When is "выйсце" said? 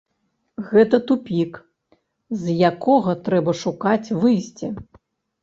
4.27-4.73